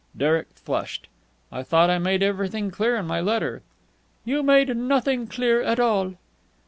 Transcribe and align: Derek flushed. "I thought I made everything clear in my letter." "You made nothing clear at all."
Derek 0.17 0.47
flushed. 0.55 1.09
"I 1.51 1.61
thought 1.61 1.91
I 1.91 1.99
made 1.99 2.23
everything 2.23 2.71
clear 2.71 2.95
in 2.95 3.05
my 3.05 3.21
letter." 3.21 3.61
"You 4.25 4.41
made 4.41 4.75
nothing 4.75 5.27
clear 5.27 5.61
at 5.61 5.79
all." 5.79 6.15